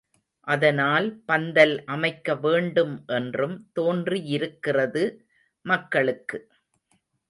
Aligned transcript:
அதனால் 0.47 1.07
பந்தல் 1.25 1.83
அமைக்க 1.85 2.35
வேண்டும் 2.37 2.95
என்றும் 3.07 3.55
தோன்றியிருக்கிறது, 3.73 5.05
மக்களுக்கு. 5.65 6.39